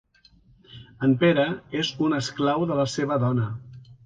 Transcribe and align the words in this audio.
En 1.07 1.13
Pere 1.25 1.45
és 1.83 1.93
un 2.07 2.17
esclau 2.21 2.67
de 2.73 2.79
la 2.81 2.89
seva 2.97 3.21
dona. 3.27 3.49